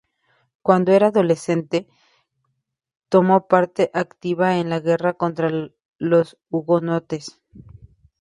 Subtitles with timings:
[0.63, 1.85] Cuando era adolescente,
[3.07, 5.51] tomó parte activa en la guerra contra
[5.99, 7.39] los hugonotes.